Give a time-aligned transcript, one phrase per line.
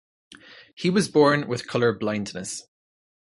[0.73, 2.65] He was born with color blindness.